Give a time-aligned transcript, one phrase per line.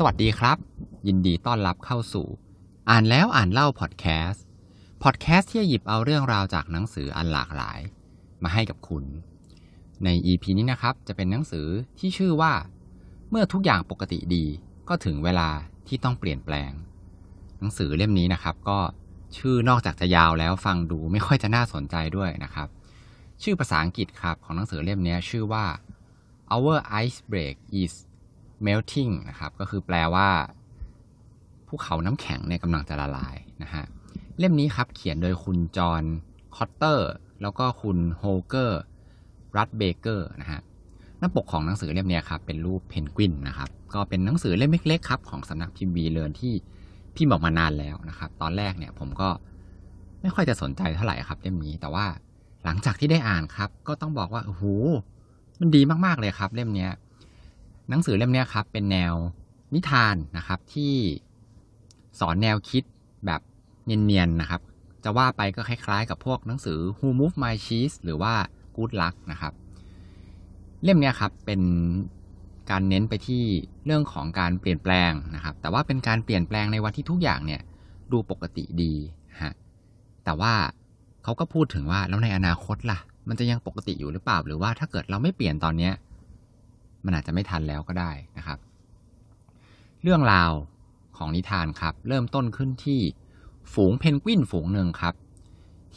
[0.00, 0.58] สวัสดีครับ
[1.06, 2.26] ยินดีต้อนรับเข้าสู่
[2.90, 4.44] อ่านแล้วอ่านเล่าพอดแคสต์
[5.02, 7.78] พอดแคสต์ที่หยิบเอาเรื่องราวจากหนังสืออันหลากหลาย
[8.42, 9.04] มาให้กับคุณ
[10.04, 11.66] ใน EP นี้นะครับ จะเป็นหนังสือ
[11.98, 12.52] ที่ชื่อว่า
[13.30, 14.44] เมื่อทุกอย่างปกติดี
[14.88, 15.48] ก็ถึงเวลา
[15.88, 16.70] ที่ต้องเปลี่ยนแปลง
[17.58, 18.78] หนังสือเล่มนี้นะครับ ก็
[19.36, 22.68] ชื่อนอกจากจะยาวแล้วฟังดูไม่ค่อยจะน่าสนใจด้วยนะครับ
[23.42, 25.66] ชื่อภาษาอังกฤษครับของหนังสือเล่มนี้ชื่อว่า
[26.54, 27.94] Our Iceberg Is
[28.66, 30.28] Melting นะครับ ก็คือแปลว่า
[31.66, 33.84] ภูเขาน้ำแข็งเนี่ยกำลังจะละลายนะฮะ
[34.38, 36.02] เล่มนี้ครับเขียนโดยคุณจอห์น
[36.56, 37.10] คอตเตอร์
[37.42, 38.80] แล้วก็คุณโฮลเกอร์
[39.56, 40.60] รัธเกเบอร์นะฮะ
[41.18, 46.54] หน้าปกของหนังสือเล่มนี้ครับ เป็นรูปเพนกวินนะครับ ก็เป็นหนังสือเล่มเล็กๆครับ ของสำนักพิมพ์วีเลิร์นที่
[47.14, 49.28] พี่บอกมานานแล้วนะครับ ตอนแรกเนี่ยผมก็
[50.20, 52.06] ไม่ค่อยจะสนใจเท่าไหร่ครับเล่มนี้ แต่ว่า
[52.64, 54.64] หลังจากที่ได้อ่านครับ ก็ต้องบอกว่าโอ้โห
[55.60, 56.88] มันดีมากๆเลยครับ เล่มนี้
[57.88, 59.14] หนังสือเล่มนี้ครับเป็นแนว
[59.74, 60.94] นิทานนะครับที่
[62.20, 62.82] สอนแนวคิด
[63.26, 63.40] แบบ
[63.84, 64.60] เนียนๆนะครับ
[65.04, 68.34] จะว่าไปก็คล้ายๆ กับพวกหนังสือ Who Moved My Cheese หรือว่า
[68.76, 69.52] Good Luck นะครับ
[70.84, 71.60] เล่มนี้ครับเป็น
[72.70, 73.44] การเน้นไปที่
[73.84, 77.60] เรื่องของการเปลี่ยนแปลงนะครับ แต่ว่าเป็นการเปลี่ยนแปลงในวันที่ทุกอย่างเนี่ย
[78.12, 78.92] ดูปกติดี
[79.42, 79.52] ฮะ
[80.24, 80.54] แต่ว่า
[81.24, 85.92] เขาก็พูดถึงว่าแล้วในอนาคตล่ะ มันจะยังปกติอยู่หรือเปล่า หรือว่าถ้าเกิดเราไม่เปลี่ยนตอนเนี้ย
[87.04, 88.58] มันอาจจะไม่ทันแล้วก็ได้นะครับ
[90.02, 90.52] เรื่องราว
[91.16, 93.00] ของนิทานครับ เริ่มต้นขึ้นที่
[93.72, 95.14] ฝูงเพนกวินฝูงหนึ่งครับ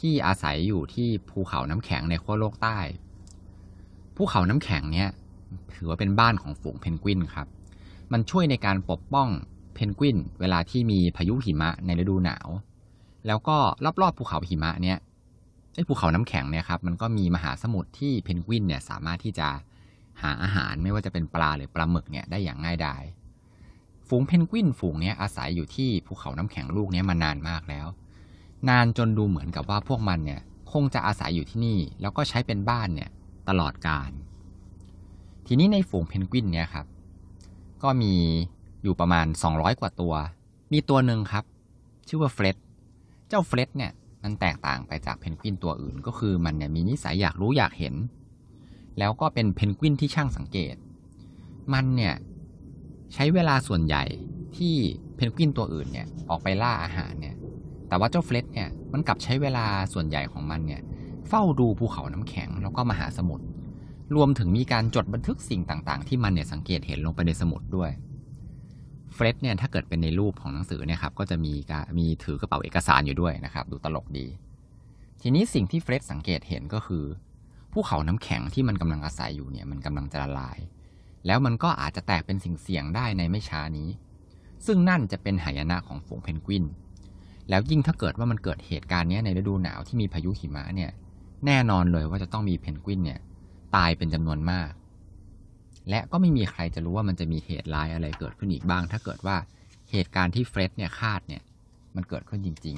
[0.08, 2.78] ี่อาศัยอยู่ที่ภูเขาน้ำแข็งในขั้วโลกใต้
[4.16, 5.10] ภูเขาน้ำแข็งเนี่ย
[5.74, 7.46] ถือว่าเป็นบ้านของฝูงเพนกวินครับ
[8.12, 9.28] มันช่วยในการปกป้อง
[9.74, 12.48] เพนกวินเวลาที่มีพายุหิมะในฤดูหนาว
[13.26, 13.56] แล้วก็
[14.02, 14.98] รอบๆภูเขาหิมะเนี่ย
[15.74, 19.48] ไอ้ภูเขาน้ำแข็งเนี่ยครับมันก็มีมหาสมุทรที่เพนกวินเนี่ยสามารถที่จะ
[20.22, 23.02] หาอาหารไม่ว่าจะเป็นปลาหรือปลาหมึกเนี่ยได้อย่างง่ายดาย
[24.08, 27.86] ฝูงเพนกวินฝูงนี้อาศัยอยู่ที่ภูเขาน้ำแข็งลูกนี้มานานมากแล้ว
[28.68, 30.40] นานจนดูเหมือนกับว่าพวกมันเนี่ย
[30.72, 33.10] คงจะอาศัยอยู่ที่นี่ แล้วก็ใช้เป็นบ้านเนี่ย
[33.48, 34.10] ตลอดกาล
[35.46, 36.86] ทีนี้ในฝูงเพนกวินเนี่ยครับ
[37.82, 38.14] ก็มี
[38.82, 40.14] อยู่ประมาณ 200 กว่าตัว
[40.72, 41.44] มีตัวหนึ่งครับ
[42.08, 42.56] ชื่อว่าเฟร็ด
[43.28, 43.92] เจ้าเฟร็ดเนี่ย
[44.22, 47.94] มันแตกต่างไปจากเพนกวินตัวอื่น ก็คือมันเนี่ยมีนิสัยอยากรู้อยากเห็น
[48.98, 50.74] แล้วก็เป็นเพนกวินที่ช่างสังเกต
[51.72, 52.14] มันเนี่ย
[53.14, 54.04] ใช้เวลาส่วนใหญ่
[54.56, 54.74] ที่
[55.16, 57.36] เพนกวินตัวอื่นเนี่ยออกไปล่าอาหารเนี่ย
[57.88, 59.64] แต่ว่าเจ้าเฟร็ดเนี่ยมันกลับใช้เวลา
[59.94, 60.80] ส่วนใหญ่ของมันเนี่ย
[61.28, 63.44] เฝ้าดูภูเขาน้ำแข็งแล้วก็มหาสมุทร
[64.16, 67.90] รวมถึงมีการจดบันทึกสิ่งต่างๆ ที่มันเนี่ยสังเกตเห็นลงไปในสมุดด้วย
[69.14, 74.26] เฟรดเนี่ยถ้าเกิดเป็นในรูปของหนังสือเนี่ยครับก็จะมีการมีถือกระเป๋าเอกสารอยู่ด้วยนะครับ ดูตลกดี
[75.22, 77.04] ทีนี้สิ่งที่เฟรดสังเกตเห็นก็คือ
[77.72, 80.58] ภูเขาน้ำแข็งที่มันกำลังอาศัยอยู่เนี่ยมันกำลังจะละลาย
[81.26, 83.88] แล้วมันก็อาจจะแตกเป็นสิ่งเสี่ยงได้ในไม่ช้านี้
[84.66, 86.64] ซึ่งนั่นจะเป็นหายนะของฝูงเพนกวิน
[87.48, 90.90] แล้วยิ่งถ้าเกิดว่ามันเกิดเหตุการณ์นี้ในฤดูหนาวที่มีพายุหิมะเนี่ย
[91.46, 93.20] แน่นอนเลยว่าจะต้องมีเพนกวินเนี่ย
[93.76, 94.72] ตายเป็นจำนวนมาก
[95.90, 99.36] และก็ไม่มีใครจะรู้ว่ามันจะมีเหตุร้ายอะไรเกิดขึ้นอีกบ้าง ถ้าเกิดว่า
[99.90, 101.42] เหตุการณ์ที่เฟร็ดเนี่ยคาดเนี่ย
[101.94, 102.76] มันเกิดขึ้นจริง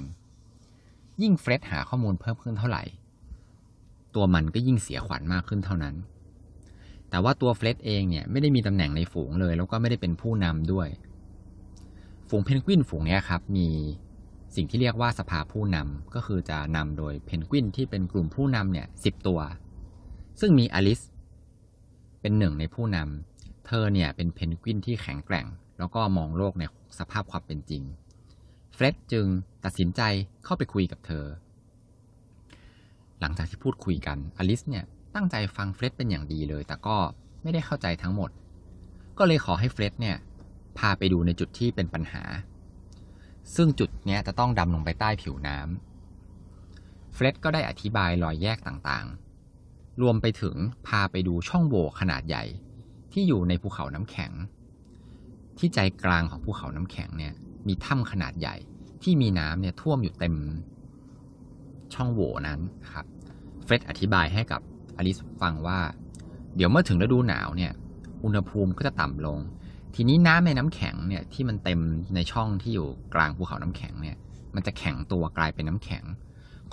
[0.60, 2.82] ๆ ยิ่งเฟร็ดหาข้อมูลเพิ่มขึ้นเท่าไหร่
[4.14, 5.94] ตัวมันก็ยิ่งเสียขวัญมากขึ้นเท่านั้น
[7.10, 10.88] แต่ว่าตัวเฟร็ดเองเนี่ยไม่ได้มีตำแหน่งในฝูงเลย แล้วก็ไม่ได้เป็นผู้นำด้วย
[12.28, 13.68] ฝูงเพนกวินฝูงนี้ครับ มี
[14.56, 19.40] สิ่งที่เรียกว่าสภาผู้นำก็คือจะนำโดยเพนกวินที่เป็นกลุ่มผู้นำเนี่ยสิบตัว
[20.40, 21.00] ซึ่งมีอลิส
[22.20, 25.46] เป็นหนึ่งในผู้นำเธอเนี่ยเป็นเพนกวินที่แข็งแกร่ง
[25.78, 26.62] แล้วก็มองโลกใน
[26.98, 27.82] สภาพความเป็นจริง
[28.74, 29.26] เฟร็ดจึง
[29.64, 30.00] ตัดสินใจ
[30.44, 31.24] เข้าไปคุยกับเธอ
[33.24, 36.96] หลังจากที่พูดคุยกันอลิสเนี่ยตั้งใจฟังเฟร็ดเป็นอย่างดีเลย แต่ก็
[37.42, 38.30] ไม่ได้เข้าใจทั้งหมด
[39.18, 40.16] ก็เลยขอให้เฟร็ดเนี่ย
[40.78, 42.22] พาไปดูในจุดที่เป็นปัญหา
[43.54, 52.44] ซึ่งจุดเนี้ยจะต้องดำลงไปใต้ผิวน้ำเฟร็ดก็ได้อธิบายรอยแยกต่างๆ รวมไปถึงพาไปดูช่องโหว่ขนาดใหญ่
[53.12, 54.32] ที่อยู่ในภูเขาน้ำแข็ง
[55.58, 57.34] ที่ใจกลางของภูเขาน้ำแข็งเนี่ย
[57.66, 58.56] มีถ้ำขนาดใหญ่
[59.02, 60.34] ที่มีน้ำเนี่ยท่วมอยู่เต็ม
[61.94, 62.60] ช่องโหว่นั้น
[62.92, 63.06] ครับ
[63.64, 64.60] เฟดอธิบายให้กับ
[64.96, 65.78] อลิสฟังว่า
[66.56, 67.72] เดี๋ยวเมื่อถึงฤดูหนาวเนี่ย
[68.24, 69.38] อุณหภูมิก็จะต่ำลง
[69.94, 71.80] ทีนี้น้ำในน้ำแข็งเนี่ยที่มันเต็ม
[72.14, 74.16] ในช่องที่อยู่กลางภูเขาน้ำแข็งเนี่ย
[74.54, 76.04] มันจะแข็งตัวกลายเป็นน้ำแข็ง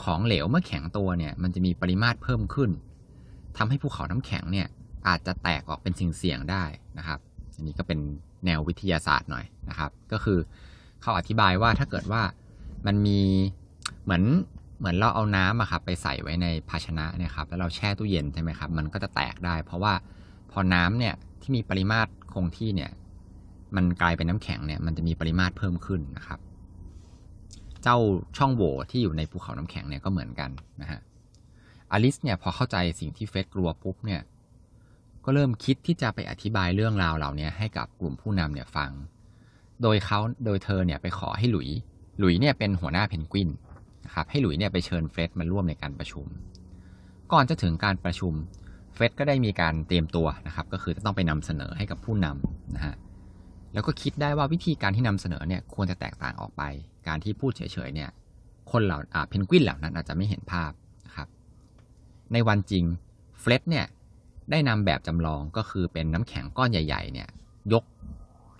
[0.03, 2.69] ของเหลวเมื่อแข็งตัวเนี่ยมันจะมีปริมาตรเพิ่มขึ้น
[3.57, 4.67] ทำให้ภูเขาน้ำแข็งเนี่ย
[5.07, 6.63] อาจจะแตกออกเป็นสิ่งเสี่ยงได้
[6.97, 7.19] นะครับ
[7.55, 7.99] อันนี้ก็เป็น
[8.45, 10.39] แนววิทยาศาสตร์หน่อยนะครับ ก็คือ
[11.01, 12.21] เขาอธิบายว่าถ้าเกิดว่า
[12.85, 13.19] มันมี
[14.03, 14.23] เหมือน
[14.81, 19.93] เหมือนเราเอาน้ำอะครับไปใส่ไว้ในภาชนะเนี่ยครับแล้วเราแช่ตู้เย็นใช่ไหมครับมันก็จะแตกได้ เพราะว่า
[20.51, 22.91] พอน้ำเนี่ยที่มีปริมาตรคงที่เนี่ย
[23.75, 26.39] มันกลายเป็นน้ำแข็งเนี่ยมันจะมีปริมาตรเพิ่มขึ้นนะครับ
[27.83, 27.97] เจ้า
[28.37, 30.49] ช่องโหว่ที่อยู่ในภูเขาน้ำแข็งเนี่ยก็เหมือนกัน
[30.81, 30.99] นะฮะ
[31.91, 34.21] อลิสเนี่ยพอเข้าใจสิ่งที่เฟสกลัวปุ๊บเนี่ย
[35.25, 38.91] ก็เริ่มคิดที่จะไปอธิบายเรื่องราวเหล่านี้ให้กับกลุ่มผู้นำเนี่ยฟัง
[39.81, 41.69] โดยเขาโดยเธอเนี่ยไปขอให้หลุย
[42.19, 43.49] หลุยเนี่ยเป็นหัวหน้าเพนกวิน
[44.13, 46.25] ครับให้หลุยเนี่ยไปเชิญเฟร็ดมาร่วมในการประชุม
[47.31, 48.33] ก่อนจะถึงการประชุม
[48.93, 52.95] เฟร็ดก็ได้มีการเตรียมตัวนะครับ ก็คือจะต้องไปนำเสนอให้กับผู้นำนะฮะ
[53.73, 56.63] แล้วก็คิดได้ว่าวิธีการที่นำเสนอเนี่ยควรจะแตกต่างออกไป
[57.07, 58.09] การที่พูดเฉยๆเนี่ย
[58.71, 60.71] คนเหล่าอ่าเพนกวินเหล่านั้นอาจจะไม่เห็นภาพ
[61.05, 61.27] นะครับ
[62.33, 62.85] ในวันจริง
[63.39, 63.85] เฟร็ดเนี่ย
[64.51, 67.29] ได้นำแบบจำลองก็คือเป็นน้ำแข็งก้อนใหญ่ ๆ เนี่ย
[67.73, 67.83] ยก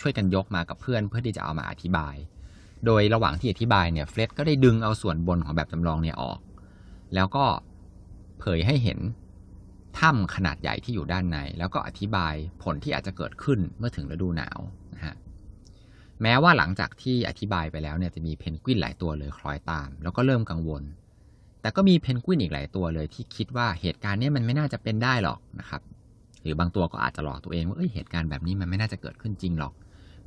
[0.01, 2.15] ช่วยกันยกมากับเพื่อนเพื่อที่จะเอามาอธิบาย
[2.85, 6.39] โดยระหว่างที่อธิบายเนี่ยเฟรดก็ได้ดึงเอาส่วนบนของแบบจำลองเนี่ยออก
[7.15, 7.45] แล้วก็
[8.39, 8.99] เผยให้เห็น
[9.99, 12.33] ถ้ำขนาดใหญ่ที่อยู่ด้านใน แล้วก็อธิบาย
[12.63, 14.59] ผลที่อาจจะเกิดขึ้นเมื่อถึงฤดูหนาว
[14.93, 15.15] นะฮะ
[16.21, 20.83] แม้ว่าหลังจากที่อธิบายไปแล้วเนี่ยจะมีเพนกวินหลายตัวเลยคล้อยตาม แล้วก็เริ่มกังวล
[21.61, 25.81] แต่ก็มีเพนกวินอีกหลายตัวเลย ที่คิดว่าเหตุการณ์นี้มันไม่น่าจะเป็นได้หรอกนะครับ
[26.43, 29.73] หรือบางตัวก็อาจจะหลอกตัวเองว่าเอ้ยเหตุการณ์แบบนี้มันไม่น่าจะเกิดขึ้นจริงหรอก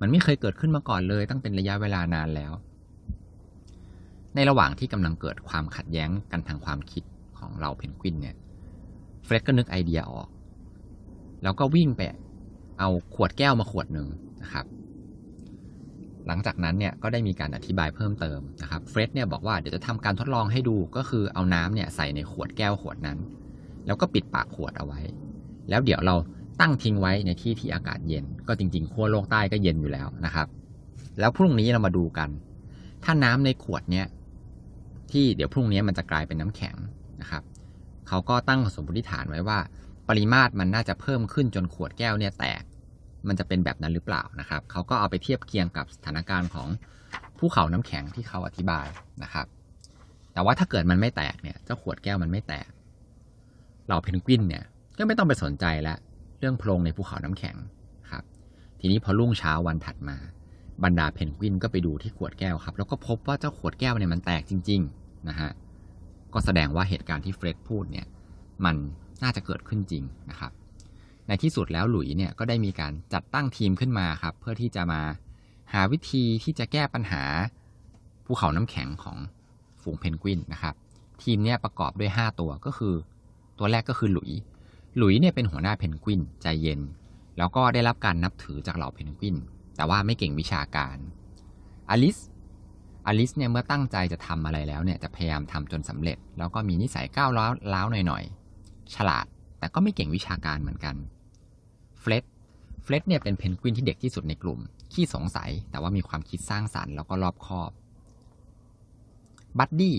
[0.00, 2.52] มันไม่เคยเกิดขึ้นมาก่อนเลย ตั้งเป็นระยะเวลานานแล้ว
[4.34, 7.02] ในระหว่างที่กำลังเกิดความขัดแย้งกันทางความคิด
[7.38, 8.36] ของเราเพนกวินเนี่ย
[9.24, 10.28] เฟร็ดก็นึกไอเดียออก
[11.42, 12.00] แล้วก็วิ่งไป
[12.78, 14.08] เอาขวดแก้วมาขวดหนึ่ง
[14.42, 14.66] นะครับ
[16.26, 23.18] หลังจากนั้นเนี่ยก็ได้มีการอธิบายเพิ่มเติมนะครับเฟร็ดเนี่ยบอกว่าเดี๋ยวจะทำการทดลองให้ดูก็คือเอาน้ำเนี่ยใส่ในขวดแก้วขวดนั้น
[23.86, 25.00] แล้วก็ปิดปากขวดเอาไว้
[25.68, 26.14] แล้วเดี๋ยวเรา
[26.60, 30.48] ตั้งทิ้งไว้ในที่ที่อากาศเย็น ก็จริงๆขั้วโลกใต้ก็เย็นอยู่แล้วนะครับ
[31.18, 32.30] แล้วพรุ่งนี้เรามาดูกัน
[33.04, 34.06] ถ้าน้ำในขวดเนี้ย
[35.10, 36.76] ที่เดี๋ยวพรุ่งนี้มันจะกลายเป็นน้ำแข็ง
[37.20, 37.42] นะครับ
[38.08, 39.58] เขาก็ตั้งสมมติฐานไว้ว่า
[40.08, 42.62] ปริมาตรมันน่าจะเพิ่มขึ้นจนขวดแก้วเนี่ยแตก
[43.28, 46.68] มันจะเป็นแบบนั้นหรือเปล่านะครับ เขาก็เอาไปเทียบเคียงกับสถานการณ์ของ
[47.38, 48.86] ภูเขาน้ำแข็งที่เขาอธิบาย
[49.22, 49.46] นะครับ
[50.32, 52.68] แต่ว่าถ้าเกิดมันไม่แตกเนี่ย เจ้าขวดแก้วมันไม่แตก
[53.86, 54.64] เหล่าเพนกวินเนี่ย
[54.96, 57.56] ก็ไม่ต้องไปสนใจละเรื่องโพรงในภูเขาน้ำแข็ง
[58.10, 58.24] ครับ
[58.80, 60.16] ทีนี้พอรุ่งเช้าวันถัดมา
[60.84, 65.50] บรรดาเพนกวินก็ไปดูที่ขวดแก้วครับ แล้วก็พบว่าเจ้าขวดแก้วเนี่ยมันแตกจริงๆนะฮะ
[66.32, 68.06] ก็แสดงว่าเหตุการณ์ที่เฟร็ดพูดเนี่ย
[68.64, 68.76] มัน
[69.22, 70.52] น่าจะเกิดขึ้นจริงนะครับ
[71.26, 75.00] ในที่สุดแล้วหลุยเนี่ยก็ได้มีการจัดตั้งทีมขึ้นมาครับ เพื่อที่จะมา
[75.72, 77.22] หาวิธีที่จะแก้ปัญหา
[78.24, 79.18] ภูเขาน้ำแข็งของ
[79.82, 80.74] ฝูงเพนกวินนะครับ
[81.22, 82.94] ทีมเนี่ยประกอบด้วย 5 ตัวก็คือ
[83.58, 84.30] ตัวแรกก็คือหลุย
[84.96, 86.80] หลุยเนี่ยเป็นหัวหน้าเพนกวินใจเย็น
[87.38, 89.36] แล้วก็ได้รับการนับถือจากเหล่าเพนกวิน
[89.76, 90.96] แต่ว่าไม่เก่งวิชาการ
[91.90, 92.18] อลิส
[93.06, 99.26] อลิสเนี่ยเมื่อตั้งใจจะทำอะไรแล้วเนี่ยจะพยายามทำจนสำเร็จ แล้วก็มีนิสัยก้าวร้าวล้าวหน่อยๆฉลาด
[99.58, 100.96] แต่ก็ไม่เก่งวิชาการเหมือนกัน
[102.00, 102.24] เฟร็ด
[102.82, 104.58] เฟร็ดเนี่ยเป็นเพนกวินที่เด็กที่สุดในกลุ่ม
[104.92, 107.70] ขี้สงสัยแต่ว่ามีความคิดสร้างสรรค์แล้วก็รอบคอบ
[109.58, 109.96] บัดดี้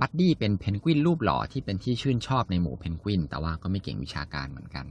[0.00, 4.86] บัดดี้เป็นเพนกวินรูปหล่อที่เป็นที่ชื่นชอบในหมู่เพนกวิน แต่ว่าก็ไม่เก่งวิชาการเหมือนกัน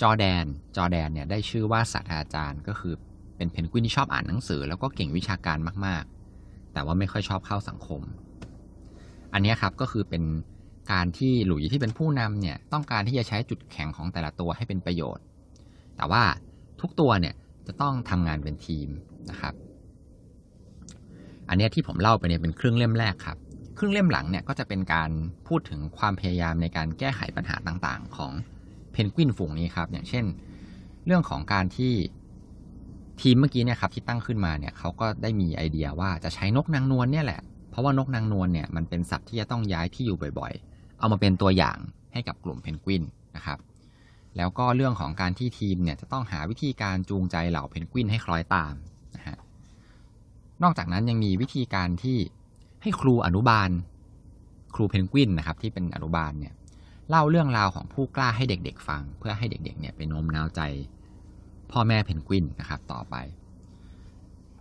[0.00, 0.44] จอร์แดน
[0.76, 2.94] จอร์แดนเนี่ยได้ชื่อว่าศาสตราจารย์ก็คือ
[3.36, 6.04] เป็นเพนกวินที่ชอบอ่านหนังสือ แล้วก็เก่งวิชาการมาก
[6.38, 8.00] ๆ แต่ว่าไม่ค่อยชอบเข้าสังคม
[9.32, 10.22] อันนี้ครับก็คือเป็น
[10.92, 15.24] การที่หลุยที่เป็นผู้นำเนี่ยต้องการที่จะใช้จุดแข็งของแต่ละตัวให้เป็นประโยชน์
[15.96, 16.22] แต่ว่า
[16.80, 17.34] ทุกตัวเนี่ย
[17.66, 18.88] จะต้องทำงานเป็นทีม
[19.30, 19.54] นะครับ
[21.48, 23.38] อันนี้ที่ผมเล่าไปเนี่ยเป็นครึ่งเล่มแรกครับ
[23.78, 25.10] ครึ่งเล่มหลังเนี่ยก็จะเป็นการ
[25.48, 28.32] พูดถึงความพยายามในการแก้ไขปัญหาต่างๆ ของ
[28.92, 30.24] เพนกวินฝูงนี้ครับ อย่างเช่น
[31.06, 31.92] เรื่องของการที่
[33.20, 37.40] ทีมเมื่อกี้เนี่ยครับที่ตั้งขึ้นมาเนี่ยเขาก็ได้มีไอเดียว่าจะใช้นกนางนวลเนี่ยแหละ
[37.70, 41.78] เพราะว่านกนางนวลเนี่ยมันเป็นสัตว์ที่จะต้องย้ายที่อยู่บ่อยๆ เอามาเป็นตัวอย่าง
[42.12, 43.02] ให้กับกลุ่มเพนกวิน
[43.36, 43.58] นะครับ
[44.36, 48.74] แล้วก็เรื่องของการที่ทีมเนี่ยจะต้องหาวิธีการจูงใจเหล่าเพนกวินให้คล้อยตาม
[49.16, 49.38] นะฮะ
[50.62, 52.18] นอกจากนั้นยังมีวิธีการที่
[52.84, 53.70] ให้ครูอนุบาล
[54.74, 56.54] ครูเพนกวินนะครับที่เป็นอนุบาลเนี่ย
[57.08, 60.60] เล่าเรื่องราวของผู้กล้าให้เด็กๆ ฟัง เพื่อให้เด็กๆเนี่ยไปโน้มน้าวใจ
[61.70, 63.16] พ่อแม่เพนกวินนะครับต่อไป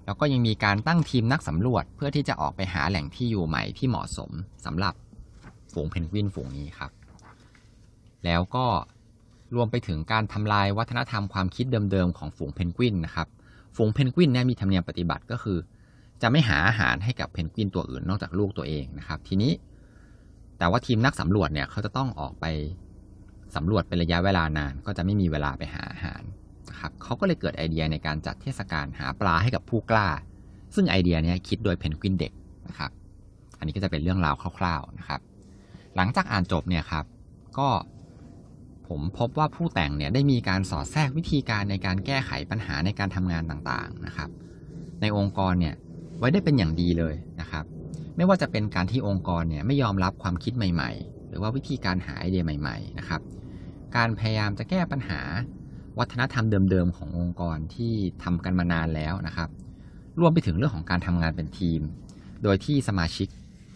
[0.06, 4.32] แล้วก็ยังมีการตั้งทีมนักสำรวจเพื่อที่จะออกไปหาแหล่งที่อยู่ใหม่ที่เหมาะสม
[4.66, 4.94] สำหรับ
[5.74, 6.92] ฝูงเพนกวินฝูงนี้ครับ
[8.26, 8.66] แล้วก็
[9.56, 13.28] รวมไปถึงการทำลายวัฒนธรรมความคิดเดิมๆของฝูงเพนกวินนะครับ
[13.76, 15.58] ฝูงเพนกวินเนี่ยมีธรรมเนียมปฏิบัติก็คือ
[16.22, 19.52] จะไม่หาอาหารให้กับเพนกวินตัวอื่นนอกจากลูกตัวเองนะครับ ทีนี้
[20.58, 22.46] แต่ว่าทีมนักสำรวจเนี่ยเขาจะต้องออกไป
[23.56, 26.22] สำรวจเป็นระยะเวลานาน ก็จะไม่มีเวลาไปหาอาหาร
[26.70, 30.08] นะครับเขาก็เลยเกิดไอเดียในการจัดเทศกาลหาปลาให้กับผู้กล้า
[30.76, 32.34] ซึ่งไอเดียนี้คิดโดยเพนกวินเด็ก
[32.68, 32.92] นะครับ
[33.58, 35.22] อันนี้ก็จะเป็นเรื่องราวคร่าวๆนะครับ
[35.96, 37.06] หลังจากอ่านจบเนี่ยครับ
[37.58, 37.70] ก็
[38.88, 44.30] ผมพบว่าผู้แต่งเนี่ยได้มีการสอดแทรกวิธีการในการแก้ไขปัญหาในการทำงานต่างๆนะครับ
[45.02, 45.76] ในองค์กรเนี่ย
[46.24, 47.66] ว้ได้เป็นอย่างดีเลยนะครับ
[48.18, 53.22] ไม่ว่าจะเป็นการที่องค์กรเนี่ยไม่ยอมรับความคิดใหม่ ๆ หรือว่าวิธีการหาไอเดียใหม่ ๆ นะครับ
[53.96, 55.22] การพยายามจะแก้ปัญหา
[56.00, 59.50] วัฒนธรรมเดิมๆขององค์กรที่ทำกันมานานแล้วนะครับ
[60.20, 61.82] รวมไปถึงเรื่องของการทำงานเป็นทีม
[62.44, 63.28] โดยที่สมาชิก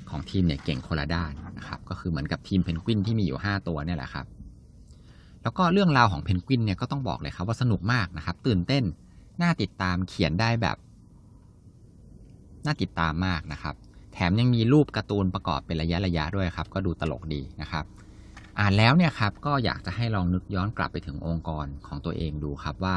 [0.09, 4.25] ของทีมเนี่ยเก่งคนละด้านนะครับ ก็คือเหมือนกับทีมเพนกวินที่มีอยู่ 5 ตัวเนี่ยแหละครับ
[5.43, 8.83] แล้วก็เรื่องราวของเพนกวินเนี่ยก็ต้องบอกเลยครับว่าสนุกมากนะครับ ตื่นเต้น
[9.41, 10.77] น่าติดตามเขียนได้แบบ
[12.67, 13.75] น่าติดตามมากนะครับ
[14.13, 17.85] แถมยังมีรูปการ์ตูนประกอบเป็นระยะระยะด้วยครับ ก็ดูตลกดีนะครับ
[18.59, 22.95] อ่านแล้วเนี่ยครับก็อยากจะให้ลองนึกย้อนกลับไปถึงองค์กรของตัวเองดูครับว่า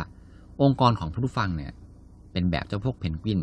[0.62, 1.72] องค์กรของผู้ฟังเนี่ย
[2.32, 3.40] เป็นแบบเจ้าพวกเพนกวิน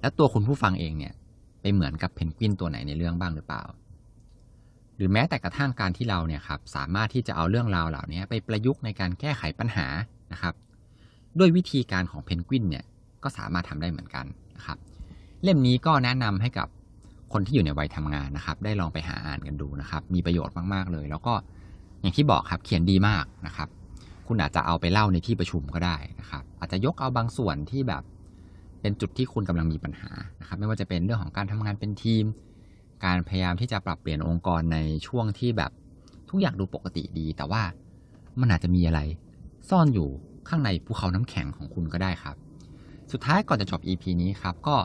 [0.00, 1.12] และตัวคุณผู้ฟังเองเนี่ย
[1.60, 3.62] ไปเหมือนกับเพนกวินตัวไหนในเรื่องบ้างหรือเปล่า
[4.96, 9.86] หรือแม้แต่กระทั่งการที่เราเนี่ยครับสามารถที่จะเอาเรื่องราวเหล่านี้ไปประยุกต์ในการแก้ไขปัญหา
[10.32, 10.54] นะครับ
[11.38, 12.84] ด้วยวิธีการของเพนกวินเนี่ย
[13.22, 14.78] ก็สามารถทำได้เหมือนกันนะครับ
[15.42, 16.68] เล่มนี้ก็แนะนำให้กับ
[17.32, 21.34] คนที่อยู่ในวัยทำงานนะครับ ได้ลองไปหาอ่านกันดูนะครับ มีประโยชน์มากๆเลย แล้วก็
[22.00, 23.68] อย่างที่บอกครับเขียนดีมากนะครับ
[24.26, 28.02] คุณอาจจะเอาไปเล่าในที่ประชุมก็ได้นะครับ อาจจะยกเอาบางส่วนที่แบบ
[28.80, 32.24] เป็นจุดที่คุณกำลังมีปัญหานะครับ ไม่ว่าจะเป็นเรื่องของการทำงานเป็นทีม
[33.04, 35.70] การพยายามที่จะปรับเปลี่ยนองค์กรในช่วงที่แบบ
[36.30, 37.62] ทุกอย่างดูปกติดี แต่ว่า
[38.40, 39.00] มันอาจจะมีอะไร
[39.70, 40.08] ซ่อนอยู่
[40.48, 42.36] ข้างในภูเขาน้ำแข็งของคุณก็ได้ครับ
[43.12, 44.76] สุดท้ายก่อนจะจบ EP นี้ครับก็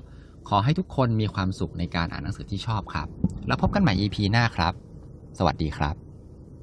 [0.49, 3.07] ขอให้ทุกคนมีความสุขในการอ่านหนังสือที่ชอบครับ
[3.47, 4.73] แล้วพบกันใหม่ EP หน้าครับ
[5.37, 6.02] สวัสดีครับ